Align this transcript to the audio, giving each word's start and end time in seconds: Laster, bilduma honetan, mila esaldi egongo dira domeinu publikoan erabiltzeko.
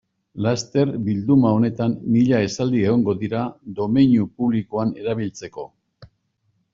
Laster, 0.43 0.91
bilduma 1.09 1.49
honetan, 1.57 1.91
mila 2.15 2.39
esaldi 2.45 2.81
egongo 2.91 3.15
dira 3.23 3.41
domeinu 3.81 4.25
publikoan 4.41 4.95
erabiltzeko. 5.03 5.67